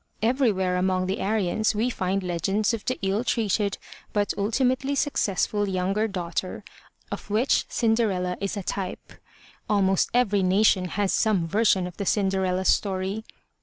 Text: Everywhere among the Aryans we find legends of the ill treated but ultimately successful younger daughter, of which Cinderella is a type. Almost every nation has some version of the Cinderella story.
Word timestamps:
Everywhere 0.23 0.77
among 0.77 1.05
the 1.05 1.21
Aryans 1.21 1.75
we 1.75 1.91
find 1.91 2.23
legends 2.23 2.73
of 2.73 2.83
the 2.85 2.97
ill 3.03 3.23
treated 3.23 3.77
but 4.13 4.33
ultimately 4.35 4.95
successful 4.95 5.69
younger 5.69 6.07
daughter, 6.07 6.63
of 7.11 7.29
which 7.29 7.65
Cinderella 7.69 8.35
is 8.41 8.57
a 8.57 8.63
type. 8.63 9.13
Almost 9.69 10.09
every 10.11 10.41
nation 10.41 10.85
has 10.85 11.13
some 11.13 11.47
version 11.47 11.85
of 11.85 11.97
the 11.97 12.07
Cinderella 12.07 12.65
story. 12.65 13.23